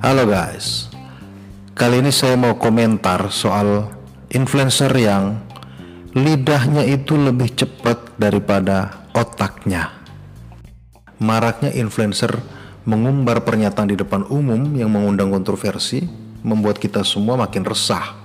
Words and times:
Halo 0.00 0.24
guys, 0.24 0.88
kali 1.76 2.00
ini 2.00 2.08
saya 2.08 2.40
mau 2.40 2.56
komentar 2.56 3.28
soal 3.28 3.92
influencer 4.32 4.88
yang 4.96 5.44
lidahnya 6.16 6.88
itu 6.88 7.20
lebih 7.20 7.52
cepat 7.52 8.16
daripada 8.16 9.06
otaknya. 9.12 9.92
Maraknya 11.20 11.68
influencer 11.76 12.40
mengumbar 12.88 13.44
pernyataan 13.44 13.92
di 13.92 14.00
depan 14.00 14.24
umum 14.32 14.72
yang 14.72 14.88
mengundang 14.88 15.28
kontroversi 15.28 16.08
membuat 16.40 16.80
kita 16.80 17.04
semua 17.04 17.36
makin 17.36 17.64
resah. 17.64 18.19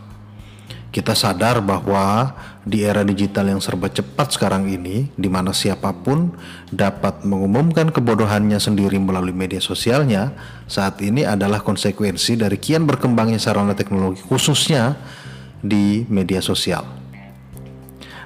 Kita 0.96 1.12
sadar 1.12 1.60
bahwa 1.60 2.32
di 2.64 2.88
era 2.88 3.04
digital 3.04 3.52
yang 3.52 3.60
serba 3.60 3.92
cepat 3.92 4.32
sekarang 4.32 4.72
ini, 4.72 5.12
di 5.20 5.28
mana 5.28 5.52
siapa 5.52 5.92
pun 5.92 6.32
dapat 6.72 7.28
mengumumkan 7.28 7.92
kebodohannya 7.92 8.56
sendiri 8.56 8.96
melalui 8.96 9.36
media 9.36 9.60
sosialnya, 9.60 10.32
saat 10.72 11.04
ini 11.04 11.28
adalah 11.28 11.60
konsekuensi 11.60 12.40
dari 12.40 12.56
kian 12.56 12.88
berkembangnya 12.88 13.44
sarana 13.44 13.76
teknologi 13.76 14.24
khususnya 14.24 14.96
di 15.60 16.08
media 16.08 16.40
sosial. 16.40 16.88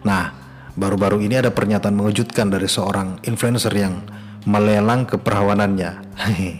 Nah, 0.06 0.30
baru-baru 0.78 1.26
ini 1.26 1.42
ada 1.42 1.50
pernyataan 1.50 1.98
mengejutkan 1.98 2.54
dari 2.54 2.70
seorang 2.70 3.18
influencer 3.26 3.74
yang 3.74 4.06
melelang 4.46 5.10
keperawanannya. 5.10 5.92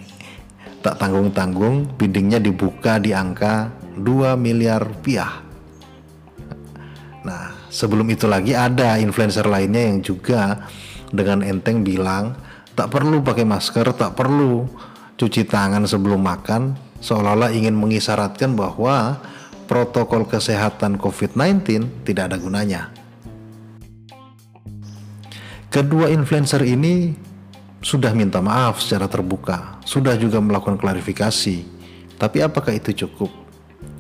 tak 0.84 0.98
tanggung-tanggung, 0.98 2.02
biddingnya 2.02 2.42
dibuka 2.42 2.98
di 2.98 3.14
angka 3.14 3.70
2 3.94 4.34
miliar 4.42 4.82
rupiah. 4.82 5.49
Sebelum 7.70 8.10
itu 8.10 8.26
lagi 8.26 8.58
ada 8.58 8.98
influencer 8.98 9.46
lainnya 9.46 9.94
yang 9.94 10.02
juga 10.02 10.66
dengan 11.14 11.46
enteng 11.46 11.86
bilang 11.86 12.34
tak 12.74 12.90
perlu 12.90 13.22
pakai 13.22 13.46
masker, 13.46 13.94
tak 13.94 14.18
perlu 14.18 14.66
cuci 15.20 15.46
tangan 15.46 15.86
sebelum 15.86 16.24
makan, 16.24 16.74
seolah-olah 17.04 17.52
ingin 17.52 17.76
mengisyaratkan 17.76 18.56
bahwa 18.56 19.20
protokol 19.68 20.26
kesehatan 20.26 20.98
COVID-19 20.98 21.86
tidak 22.08 22.32
ada 22.34 22.38
gunanya. 22.40 22.90
Kedua 25.70 26.10
influencer 26.10 26.66
ini 26.66 27.14
sudah 27.84 28.16
minta 28.18 28.42
maaf 28.42 28.82
secara 28.82 29.06
terbuka, 29.06 29.78
sudah 29.86 30.18
juga 30.18 30.42
melakukan 30.42 30.82
klarifikasi. 30.82 31.62
Tapi 32.18 32.38
apakah 32.42 32.74
itu 32.74 33.06
cukup? 33.06 33.30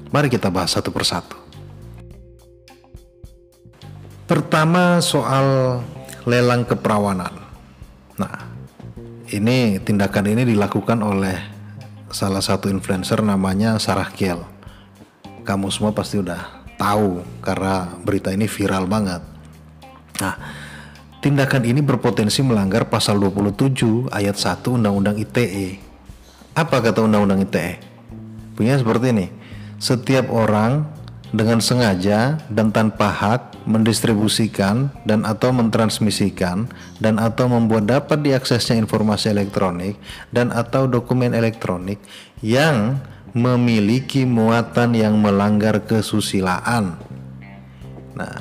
Mari 0.09 0.33
kita 0.33 0.49
bahas 0.49 0.73
satu 0.73 0.89
persatu. 0.89 1.48
Pertama 4.29 5.01
soal 5.01 5.81
lelang 6.29 6.61
keperawanan. 6.61 7.33
Nah, 8.21 8.45
ini 9.33 9.81
tindakan 9.81 10.29
ini 10.29 10.45
dilakukan 10.45 11.01
oleh 11.01 11.33
salah 12.13 12.37
satu 12.37 12.69
influencer 12.69 13.25
namanya 13.25 13.81
Sarah 13.81 14.13
Kiel. 14.13 14.45
Kamu 15.41 15.73
semua 15.73 15.97
pasti 15.97 16.21
udah 16.21 16.61
tahu 16.77 17.25
karena 17.41 17.89
berita 18.05 18.29
ini 18.29 18.45
viral 18.45 18.85
banget. 18.85 19.25
Nah, 20.21 20.37
tindakan 21.25 21.65
ini 21.65 21.81
berpotensi 21.81 22.45
melanggar 22.45 22.85
pasal 22.85 23.17
27 23.17 24.13
ayat 24.13 24.37
1 24.37 24.77
Undang-Undang 24.77 25.17
ITE. 25.25 25.81
Apa 26.53 26.85
kata 26.85 27.01
Undang-Undang 27.01 27.49
ITE? 27.49 27.81
Punya 28.53 28.77
seperti 28.77 29.09
ini. 29.09 29.27
Setiap 29.81 30.29
orang 30.29 30.98
dengan 31.29 31.61
sengaja 31.61 32.41
dan 32.49 32.73
tanpa 32.73 33.13
hak 33.13 33.69
mendistribusikan 33.69 34.89
dan 35.05 35.25
atau 35.29 35.53
mentransmisikan 35.53 36.65
dan 36.97 37.21
atau 37.21 37.45
membuat 37.45 37.85
dapat 37.85 38.25
diaksesnya 38.25 38.81
informasi 38.81 39.29
elektronik 39.29 39.99
dan 40.33 40.49
atau 40.49 40.89
dokumen 40.89 41.37
elektronik 41.37 42.01
yang 42.41 42.97
memiliki 43.37 44.25
muatan 44.25 44.97
yang 44.97 45.21
melanggar 45.21 45.85
kesusilaan. 45.85 46.97
Nah, 48.17 48.37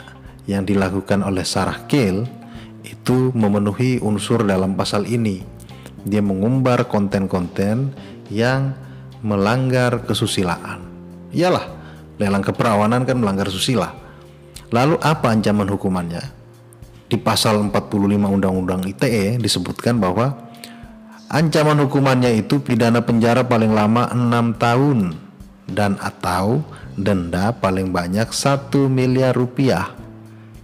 yang 0.49 0.65
dilakukan 0.65 1.21
oleh 1.21 1.45
Sarah 1.45 1.85
Kale 1.85 2.25
itu 2.89 3.31
memenuhi 3.37 4.01
unsur 4.01 4.49
dalam 4.49 4.73
pasal 4.73 5.05
ini. 5.05 5.45
Dia 6.09 6.25
mengumbar 6.25 6.89
konten-konten 6.89 7.93
yang 8.33 8.73
melanggar 9.21 10.09
kesusilaan. 10.09 10.89
Iyalah, 11.37 11.78
lelang 12.19 12.45
keperawanan 12.45 13.07
kan 13.07 13.17
melanggar 13.17 13.49
susila. 13.49 13.95
Lalu 14.69 15.01
apa 15.01 15.33
ancaman 15.33 15.71
hukumannya? 15.71 16.21
Di 17.09 17.17
pasal 17.17 17.57
45 17.65 17.89
Undang-Undang 18.29 18.85
ITE 18.85 19.41
disebutkan 19.41 19.97
bahwa 19.97 20.37
ancaman 21.33 21.81
hukumannya 21.89 22.37
itu 22.37 22.61
pidana 22.61 23.01
penjara 23.01 23.49
paling 23.49 23.73
lama 23.73 24.13
6 24.13 24.61
tahun 24.61 24.99
dan 25.65 25.97
atau 25.97 26.61
denda 26.99 27.57
paling 27.57 27.89
banyak 27.89 28.29
1 28.29 28.69
miliar 28.93 29.33
rupiah. 29.33 29.89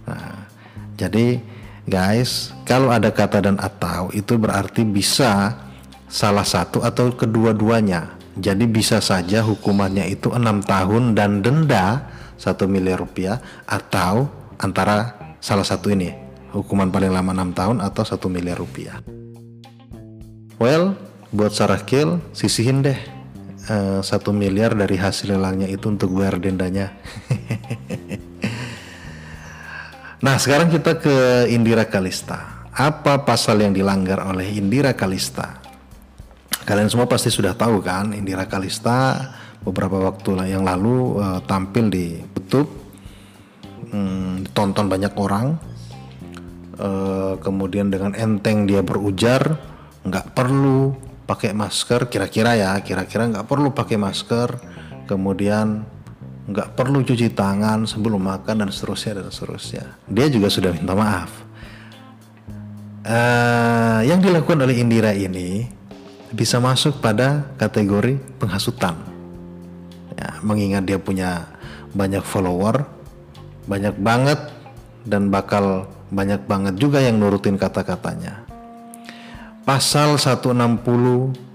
Nah, 0.05 0.45
jadi 0.93 1.41
guys, 1.89 2.53
kalau 2.61 2.93
ada 2.93 3.09
kata 3.09 3.41
dan 3.41 3.57
atau 3.57 4.13
itu 4.13 4.37
berarti 4.37 4.85
bisa 4.85 5.57
salah 6.05 6.45
satu 6.45 6.85
atau 6.85 7.09
kedua-duanya 7.09 8.13
jadi 8.35 8.67
bisa 8.67 8.99
saja 8.99 9.47
hukumannya 9.47 10.11
itu 10.11 10.35
enam 10.35 10.59
tahun 10.59 11.15
dan 11.15 11.39
denda 11.39 12.03
satu 12.35 12.67
miliar 12.67 12.99
rupiah 12.99 13.39
atau 13.63 14.27
antara 14.59 15.15
salah 15.39 15.63
satu 15.63 15.87
ini 15.87 16.11
hukuman 16.51 16.91
paling 16.91 17.15
lama 17.15 17.31
enam 17.31 17.55
tahun 17.55 17.79
atau 17.79 18.03
satu 18.03 18.27
miliar 18.27 18.59
rupiah. 18.59 18.99
Well, 20.55 20.95
buat 21.35 21.51
Sarah 21.51 21.83
Kill 21.83 22.23
sisihin 22.31 22.83
deh 22.83 22.99
eh, 23.67 23.99
satu 23.99 24.31
uh, 24.31 24.35
miliar 24.35 24.71
dari 24.71 24.95
hasil 24.95 25.35
lelangnya 25.35 25.67
itu 25.67 25.91
untuk 25.91 26.15
bayar 26.15 26.39
dendanya. 26.39 26.95
nah 30.25 30.39
sekarang 30.39 30.71
kita 30.71 30.99
ke 30.99 31.47
Indira 31.51 31.87
Kalista. 31.87 32.67
Apa 32.75 33.23
pasal 33.23 33.63
yang 33.63 33.71
dilanggar 33.71 34.19
oleh 34.23 34.51
Indira 34.55 34.91
Kalista? 34.91 35.64
Kalian 36.65 36.89
semua 36.89 37.05
pasti 37.05 37.29
sudah 37.29 37.53
tahu 37.53 37.77
kan 37.85 38.09
Indira 38.17 38.49
Kalista 38.49 39.31
beberapa 39.61 40.01
waktu 40.01 40.49
yang 40.49 40.65
lalu 40.65 41.21
uh, 41.21 41.39
tampil 41.45 41.93
di 41.93 42.17
YouTube 42.17 42.69
hmm, 43.93 44.49
ditonton 44.49 44.89
banyak 44.89 45.13
orang 45.13 45.61
uh, 46.81 47.37
kemudian 47.37 47.93
dengan 47.93 48.17
enteng 48.17 48.65
dia 48.65 48.81
berujar 48.81 49.61
nggak 50.05 50.33
perlu 50.37 50.93
pakai 51.25 51.53
masker 51.53 52.09
kira-kira 52.09 52.53
ya 52.57 52.77
kira-kira 52.81 53.25
nggak 53.29 53.45
perlu 53.49 53.73
pakai 53.73 53.97
masker 53.97 54.49
kemudian 55.05 55.85
nggak 56.45 56.77
perlu 56.77 57.01
cuci 57.01 57.33
tangan 57.33 57.89
sebelum 57.89 58.21
makan 58.21 58.65
dan 58.65 58.69
seterusnya 58.69 59.21
dan 59.21 59.33
seterusnya. 59.33 59.85
Dia 60.05 60.29
juga 60.29 60.53
sudah 60.53 60.69
minta 60.77 60.93
maaf. 60.93 61.31
Uh, 63.05 64.01
yang 64.05 64.17
dilakukan 64.17 64.65
oleh 64.65 64.81
Indira 64.81 65.13
ini 65.13 65.69
bisa 66.35 66.59
masuk 66.59 66.99
pada 66.99 67.47
kategori 67.55 68.19
penghasutan. 68.37 68.99
Ya, 70.19 70.35
mengingat 70.43 70.83
dia 70.83 70.99
punya 70.99 71.47
banyak 71.95 72.21
follower, 72.27 72.83
banyak 73.65 73.95
banget 73.95 74.39
dan 75.07 75.31
bakal 75.31 75.87
banyak 76.11 76.43
banget 76.43 76.75
juga 76.75 76.99
yang 76.99 77.17
nurutin 77.17 77.55
kata-katanya. 77.55 78.43
Pasal 79.63 80.19
160 80.19 81.54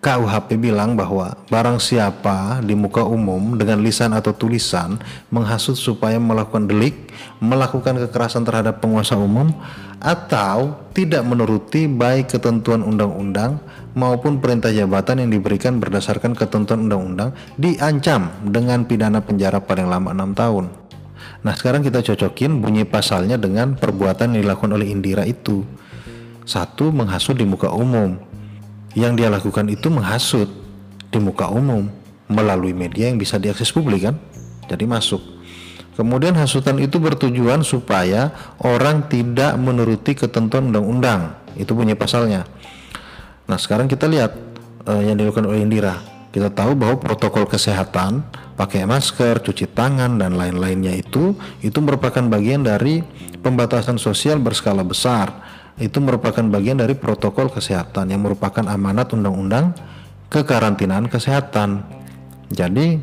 KUHP 0.00 0.56
bilang 0.56 0.96
bahwa 0.96 1.36
barang 1.52 1.76
siapa 1.76 2.64
di 2.64 2.72
muka 2.72 3.04
umum 3.04 3.60
dengan 3.60 3.84
lisan 3.84 4.16
atau 4.16 4.32
tulisan 4.32 4.96
menghasut 5.28 5.76
supaya 5.76 6.16
melakukan 6.16 6.64
delik, 6.64 7.12
melakukan 7.36 8.00
kekerasan 8.08 8.48
terhadap 8.48 8.80
penguasa 8.80 9.20
umum 9.20 9.52
atau 10.00 10.88
tidak 10.96 11.20
menuruti 11.20 11.84
baik 11.84 12.32
ketentuan 12.32 12.80
undang-undang 12.80 13.60
maupun 13.92 14.40
perintah 14.40 14.72
jabatan 14.72 15.20
yang 15.20 15.36
diberikan 15.36 15.76
berdasarkan 15.76 16.32
ketentuan 16.32 16.88
undang-undang 16.88 17.36
diancam 17.60 18.32
dengan 18.48 18.88
pidana 18.88 19.20
penjara 19.20 19.60
paling 19.60 19.84
lama 19.84 20.16
6 20.16 20.32
tahun. 20.32 20.64
Nah, 21.44 21.52
sekarang 21.52 21.84
kita 21.84 22.00
cocokin 22.00 22.64
bunyi 22.64 22.88
pasalnya 22.88 23.36
dengan 23.36 23.76
perbuatan 23.76 24.32
yang 24.32 24.48
dilakukan 24.48 24.72
oleh 24.80 24.88
Indira 24.88 25.28
itu. 25.28 25.60
Satu, 26.48 26.88
menghasut 26.88 27.36
di 27.36 27.44
muka 27.44 27.68
umum 27.68 28.29
yang 28.98 29.14
dia 29.14 29.30
lakukan 29.30 29.70
itu 29.70 29.86
menghasut 29.90 30.50
di 31.10 31.18
muka 31.18 31.50
umum 31.50 31.90
melalui 32.30 32.74
media 32.74 33.10
yang 33.10 33.18
bisa 33.18 33.38
diakses 33.38 33.70
publik 33.70 34.06
kan? 34.06 34.16
Jadi 34.70 34.86
masuk. 34.86 35.22
Kemudian 35.98 36.32
hasutan 36.38 36.78
itu 36.80 36.96
bertujuan 36.96 37.60
supaya 37.66 38.32
orang 38.62 39.10
tidak 39.10 39.58
menuruti 39.58 40.16
ketentuan 40.16 40.70
undang-undang. 40.70 41.36
Itu 41.58 41.74
punya 41.74 41.98
pasalnya. 41.98 42.46
Nah 43.50 43.58
sekarang 43.58 43.90
kita 43.90 44.06
lihat 44.06 44.32
uh, 44.86 45.02
yang 45.02 45.18
dilakukan 45.18 45.44
oleh 45.50 45.66
Indira. 45.66 45.98
Kita 46.30 46.46
tahu 46.46 46.78
bahwa 46.78 47.02
protokol 47.02 47.50
kesehatan 47.50 48.22
pakai 48.54 48.86
masker, 48.86 49.42
cuci 49.42 49.66
tangan 49.74 50.14
dan 50.14 50.38
lain-lainnya 50.38 50.94
itu 50.94 51.34
itu 51.58 51.78
merupakan 51.82 52.22
bagian 52.30 52.62
dari 52.62 53.02
pembatasan 53.42 53.98
sosial 53.98 54.38
berskala 54.38 54.86
besar 54.86 55.49
itu 55.80 55.96
merupakan 55.98 56.44
bagian 56.44 56.76
dari 56.76 56.92
protokol 56.92 57.48
kesehatan 57.48 58.12
yang 58.12 58.20
merupakan 58.20 58.62
amanat 58.68 59.16
undang-undang 59.16 59.72
kekarantinaan 60.28 61.08
kesehatan. 61.08 61.82
Jadi 62.52 63.00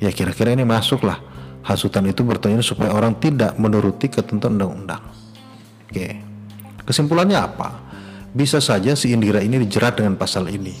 ya 0.00 0.10
kira-kira 0.10 0.56
ini 0.56 0.64
masuklah 0.64 1.20
hasutan 1.64 2.08
itu 2.08 2.24
bertujuan 2.24 2.64
supaya 2.64 2.92
orang 2.96 3.16
tidak 3.20 3.56
menuruti 3.60 4.08
ketentuan 4.08 4.56
undang-undang. 4.56 5.04
Oke. 5.88 6.20
Kesimpulannya 6.84 7.38
apa? 7.40 7.68
Bisa 8.32 8.60
saja 8.60 8.92
si 8.96 9.12
Indira 9.12 9.40
ini 9.40 9.60
dijerat 9.60 10.00
dengan 10.00 10.16
pasal 10.16 10.48
ini. 10.52 10.74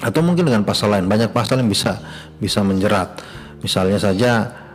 Atau 0.00 0.24
mungkin 0.24 0.48
dengan 0.48 0.64
pasal 0.64 0.92
lain. 0.92 1.08
Banyak 1.08 1.32
pasal 1.32 1.60
yang 1.60 1.68
bisa 1.68 2.00
bisa 2.40 2.64
menjerat. 2.64 3.20
Misalnya 3.60 3.98
saja 4.00 4.30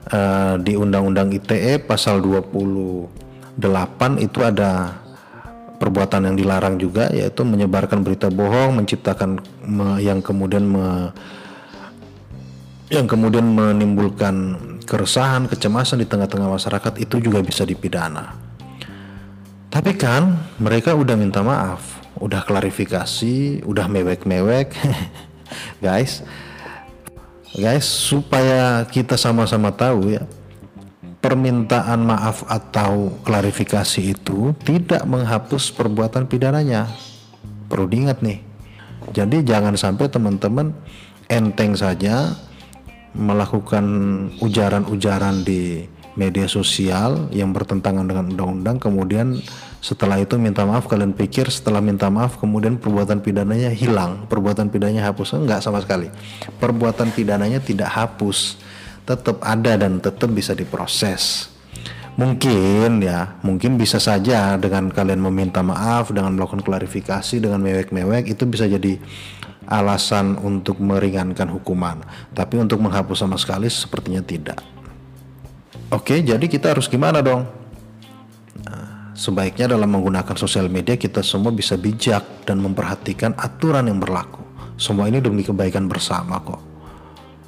uh, 0.10 0.56
di 0.62 0.78
Undang-Undang 0.78 1.34
ITE 1.36 1.84
pasal 1.84 2.22
28 2.24 3.58
itu 4.24 4.40
ada 4.46 5.02
perbuatan 5.78 6.28
yang 6.28 6.36
dilarang 6.36 6.76
juga 6.82 7.10
yaitu 7.14 7.46
menyebarkan 7.46 8.02
berita 8.02 8.28
bohong, 8.28 8.82
menciptakan 8.82 9.42
me, 9.64 10.02
yang 10.02 10.20
kemudian 10.20 10.66
me, 10.66 11.14
yang 12.90 13.06
kemudian 13.06 13.46
menimbulkan 13.46 14.58
keresahan, 14.84 15.46
kecemasan 15.46 16.02
di 16.02 16.08
tengah-tengah 16.10 16.50
masyarakat 16.50 16.94
itu 16.98 17.22
juga 17.22 17.40
bisa 17.46 17.64
dipidana. 17.64 18.34
Tapi 19.68 19.94
kan 19.94 20.34
mereka 20.58 20.98
udah 20.98 21.14
minta 21.14 21.46
maaf, 21.46 22.02
udah 22.18 22.42
klarifikasi, 22.42 23.62
udah 23.68 23.86
mewek-mewek. 23.86 24.74
guys, 25.86 26.26
guys 27.54 27.86
supaya 27.86 28.88
kita 28.90 29.20
sama-sama 29.20 29.70
tahu 29.70 30.18
ya 30.18 30.24
permintaan 31.28 32.08
maaf 32.08 32.48
atau 32.48 33.12
klarifikasi 33.28 34.16
itu 34.16 34.56
tidak 34.64 35.04
menghapus 35.04 35.76
perbuatan 35.76 36.24
pidananya. 36.24 36.88
Perlu 37.68 37.84
diingat 37.92 38.24
nih. 38.24 38.40
Jadi 39.12 39.44
jangan 39.44 39.76
sampai 39.76 40.08
teman-teman 40.08 40.72
enteng 41.28 41.76
saja 41.76 42.32
melakukan 43.12 43.84
ujaran-ujaran 44.40 45.44
di 45.44 45.84
media 46.16 46.48
sosial 46.48 47.28
yang 47.36 47.52
bertentangan 47.52 48.08
dengan 48.08 48.32
undang-undang 48.32 48.80
kemudian 48.80 49.38
setelah 49.84 50.18
itu 50.24 50.40
minta 50.40 50.64
maaf 50.64 50.90
kalian 50.90 51.14
pikir 51.14 51.52
setelah 51.52 51.84
minta 51.84 52.10
maaf 52.10 52.42
kemudian 52.42 52.80
perbuatan 52.82 53.22
pidananya 53.22 53.70
hilang 53.70 54.26
perbuatan 54.26 54.74
pidananya 54.74 55.06
hapus 55.14 55.38
enggak 55.38 55.62
sama 55.62 55.78
sekali 55.78 56.10
perbuatan 56.58 57.14
pidananya 57.14 57.62
tidak 57.62 57.94
hapus 57.94 58.58
tetap 59.08 59.40
ada 59.40 59.80
dan 59.80 60.04
tetap 60.04 60.28
bisa 60.36 60.52
diproses. 60.52 61.48
Mungkin 62.20 63.00
ya, 63.00 63.40
mungkin 63.46 63.78
bisa 63.80 64.02
saja 64.02 64.60
dengan 64.60 64.90
kalian 64.92 65.22
meminta 65.22 65.64
maaf, 65.64 66.12
dengan 66.12 66.36
melakukan 66.36 66.66
klarifikasi, 66.66 67.40
dengan 67.40 67.62
mewek-mewek 67.64 68.28
itu 68.28 68.44
bisa 68.50 68.68
jadi 68.68 69.00
alasan 69.70 70.36
untuk 70.42 70.82
meringankan 70.82 71.48
hukuman. 71.48 72.04
Tapi 72.34 72.60
untuk 72.60 72.82
menghapus 72.84 73.24
sama 73.24 73.38
sekali 73.40 73.72
sepertinya 73.72 74.20
tidak. 74.26 74.60
Oke, 75.94 76.20
jadi 76.20 76.42
kita 76.42 76.76
harus 76.76 76.90
gimana 76.92 77.24
dong? 77.24 77.48
Nah, 78.66 79.14
sebaiknya 79.16 79.72
dalam 79.72 79.88
menggunakan 79.88 80.36
sosial 80.36 80.68
media 80.68 80.98
kita 80.98 81.24
semua 81.24 81.54
bisa 81.54 81.78
bijak 81.80 82.44
dan 82.44 82.60
memperhatikan 82.60 83.38
aturan 83.40 83.88
yang 83.88 84.02
berlaku. 84.02 84.44
Semua 84.76 85.06
ini 85.06 85.22
demi 85.22 85.46
kebaikan 85.46 85.86
bersama 85.86 86.42
kok. 86.42 86.77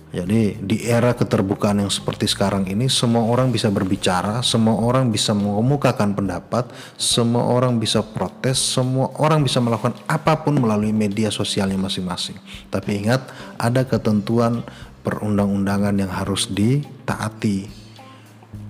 Jadi 0.10 0.58
di 0.58 0.90
era 0.90 1.14
keterbukaan 1.14 1.86
yang 1.86 1.94
seperti 1.94 2.26
sekarang 2.26 2.66
ini 2.66 2.90
semua 2.90 3.30
orang 3.30 3.54
bisa 3.54 3.70
berbicara, 3.70 4.42
semua 4.42 4.82
orang 4.82 5.14
bisa 5.14 5.38
mengemukakan 5.38 6.18
pendapat, 6.18 6.66
semua 6.98 7.46
orang 7.46 7.78
bisa 7.78 8.02
protes, 8.02 8.58
semua 8.58 9.14
orang 9.22 9.46
bisa 9.46 9.62
melakukan 9.62 9.94
apa 10.10 10.42
pun 10.42 10.58
melalui 10.58 10.90
media 10.90 11.30
sosialnya 11.30 11.78
masing-masing. 11.78 12.42
Tapi 12.74 13.06
ingat 13.06 13.22
ada 13.62 13.86
ketentuan 13.86 14.66
perundang-undangan 15.06 15.94
yang 15.94 16.10
harus 16.10 16.50
ditaati. 16.50 17.70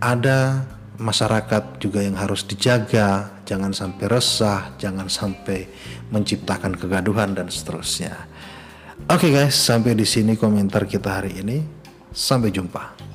Ada 0.04 0.68
masyarakat 1.00 1.80
juga 1.80 2.04
yang 2.04 2.20
harus 2.20 2.44
dijaga, 2.44 3.40
jangan 3.48 3.72
sampai 3.72 4.06
resah, 4.12 4.76
jangan 4.76 5.08
sampai 5.08 5.72
menciptakan 6.12 6.76
kegaduhan 6.76 7.32
dan 7.32 7.48
seterusnya. 7.48 8.28
Oke 9.08 9.32
okay 9.32 9.32
guys, 9.32 9.56
sampai 9.56 9.96
di 9.96 10.04
sini 10.04 10.36
komentar 10.36 10.84
kita 10.84 11.24
hari 11.24 11.40
ini. 11.40 11.64
Sampai 12.12 12.52
jumpa. 12.52 13.09